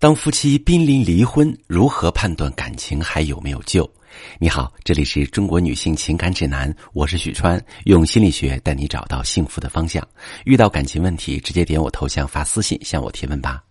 [0.00, 3.86] 当夫妻濒临离婚，如何判断感情还有没有救？
[4.38, 10.02] 你好，这里是中国女性情感指南，我是许川，用心理学带你找到幸福的方向。
[10.46, 13.62] 遇到感情问题，直接点我头像发私信向我提问吧。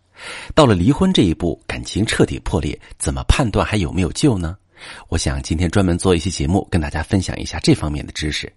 [0.53, 4.55] 到了离婚这一步，感情彻底破裂，怎么判断还有没有救呢？
[5.07, 8.53] 我想今天专门做一期节目，跟大家分享一下这方面的知识。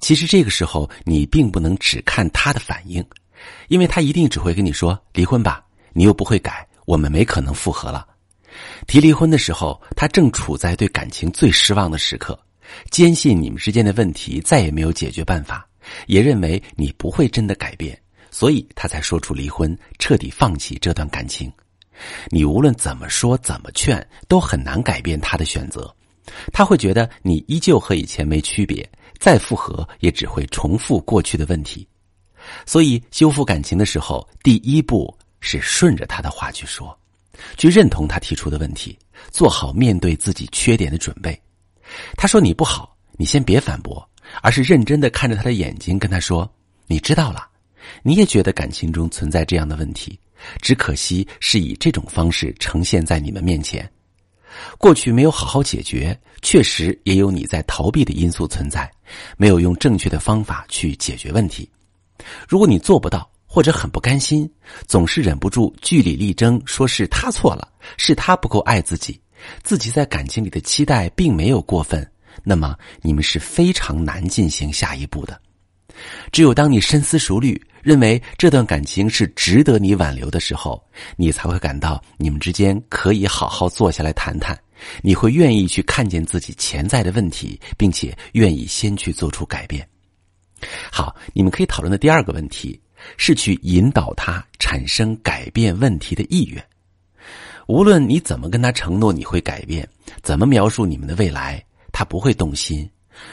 [0.00, 3.04] 其实这个时候，你并不能只看他的反应，
[3.68, 6.66] 因为他一定只会跟你说离婚吧，你又不会改。
[6.84, 8.06] 我们没可能复合了。
[8.86, 12.38] 提离婚的时候，他正处在对感情最失望的时刻，
[12.90, 15.66] 坚信你们之间的问题再也没有解决办法，
[16.06, 17.98] 也认为你不会真的改变，
[18.30, 21.50] 所以他才说出离婚，彻底放弃这段感情。
[22.28, 25.94] 你无论怎么说怎么劝，都很难改变他的选择。
[26.52, 28.86] 他会觉得你依旧和以前没区别，
[29.18, 31.86] 再复合也只会重复过去的问题。
[32.66, 35.16] 所以，修复感情的时候，第一步。
[35.42, 36.98] 是顺着他的话去说，
[37.58, 38.96] 去认同他提出的问题，
[39.30, 41.38] 做好面对自己缺点的准备。
[42.16, 44.08] 他说你不好，你先别反驳，
[44.40, 46.50] 而是认真的看着他的眼睛，跟他说
[46.86, 47.46] ：“你知道了，
[48.02, 50.18] 你也觉得感情中存在这样的问题，
[50.62, 53.90] 只可惜是以这种方式呈现在你们面前。
[54.78, 58.90] 过去没有好好解决，确实也有你在逃避的因素存在，
[59.36, 61.68] 没有用正确的方法去解决问题。
[62.48, 64.50] 如果你做不到。”或者很不甘心，
[64.88, 69.20] 总是忍不住据理力争，说是他错了，是他不够爱自己，
[69.62, 72.10] 自己在感情里的期待并没有过分，
[72.42, 75.38] 那么你们是非常难进行下一步的。
[76.32, 80.82] 只有当你深思熟虑，认为这段感情是值得你挽留的时候，
[81.16, 84.58] 你才会感到你们之间可以好好坐下来谈谈。
[85.02, 89.86] 你会愿意去看见自己潜在的问题，并且愿意先去做出改变。
[90.90, 92.80] 好，你们可以讨论的第二个问题。
[93.16, 96.64] 是去引导他产生改变问题的意愿。
[97.68, 99.88] 无论你怎么跟他承诺你会改变，
[100.22, 102.88] 怎么描述你们的未来，他不会动心。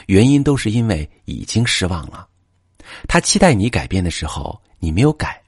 [0.06, 2.28] 原因都是因为已经失望了。
[3.08, 5.40] 他期待你改变的时候，你没有改。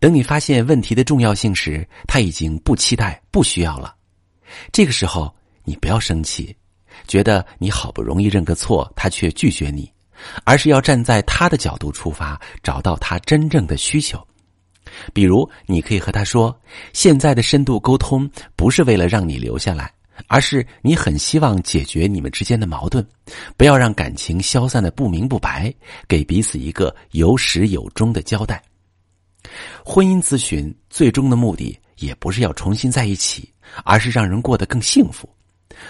[0.00, 3.94] 等你发现问题的重要性时，他已经不期待、不需要了。
[4.72, 5.32] 这个时候，
[5.64, 6.54] 你不要生气，
[7.06, 9.90] 觉得你好不容易认个错，他却拒绝你。
[10.44, 14.24] 而是要站在他的角度出发，找到他真正的需求。
[15.12, 16.56] 比如，你可以和他说
[16.94, 19.92] ：“现在的深度沟通不是为了让你留下来，
[20.28, 23.06] 而是你很希望解决你们之间的矛盾，
[23.56, 25.74] 不要让感情消散的不明不白，
[26.06, 28.62] 给彼此一个有始有终的交代。”
[29.84, 33.52] 婚姻咨询最终的目的也不是要重新在一起，
[33.84, 35.28] 而是让人过得更幸福。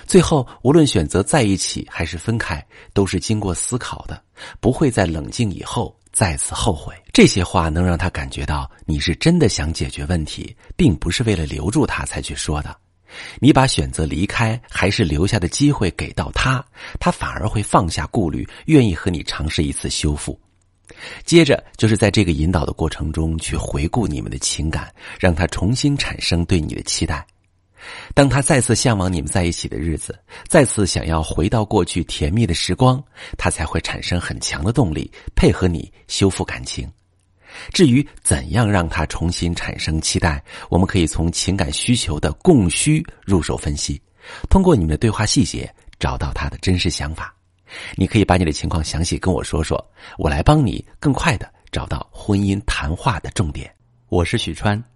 [0.07, 4.23] 最后，无论选择在一起还是分开，都是经过思考的，
[4.61, 6.95] 不会在冷静以后再次后悔。
[7.13, 12.77] 这些话能让他感觉到你是真的想解决问题，并不是为了留住他才去说的。
[13.39, 16.63] 你把选择离开还是留下的机会给到他，
[17.01, 20.39] 他反而会放下顾虑，愿意和你尝试一次修复。
[21.25, 27.27] 接着，就是在这个引导的过程中去回顾你们的情感，让他重新产生对你的期待。
[28.15, 33.03] 当他再次向往你们在一起的日子，再次想要回到过去甜蜜的时光，
[33.37, 36.91] 他才会产生很强的动力，配合你修复感情。
[37.73, 44.01] 至于怎样让他重新产生期待，我们可以从情感需求的供需入手分析，
[44.51, 47.35] 通过你们的对话细节找到他的真实想法。
[47.97, 49.83] 你可以把你的情况详细跟我说说，
[50.19, 53.73] 我来帮你更快的找到婚姻谈话的重点。
[54.09, 54.96] 我是许川。